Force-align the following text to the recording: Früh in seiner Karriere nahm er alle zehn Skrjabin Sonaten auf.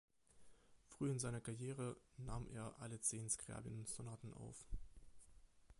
Früh 0.87 1.11
in 1.11 1.19
seiner 1.19 1.41
Karriere 1.41 1.95
nahm 2.17 2.47
er 2.47 2.73
alle 2.79 2.99
zehn 3.01 3.29
Skrjabin 3.29 3.85
Sonaten 3.85 4.33
auf. 4.33 4.65